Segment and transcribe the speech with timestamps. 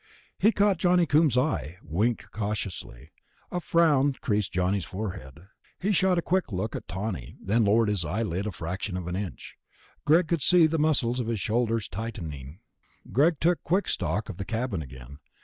[0.39, 3.11] He caught Johnny Coombs' eye, winked cautiously.
[3.51, 5.45] A frown creased Johnny's forehead.
[5.79, 9.15] He shot a quick look at Tawney, then lowered his eyelid a fraction of an
[9.15, 9.57] inch.
[10.03, 12.61] Greg could see the muscles of his shoulders tightening.
[13.11, 15.19] Greg took quick stock of the cabin again.